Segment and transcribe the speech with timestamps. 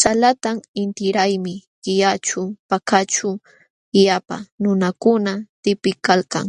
[0.00, 3.30] Salatam intiraymi killaćhu Pakaćhu
[3.96, 6.46] llapa nunakuna tipiykalkan.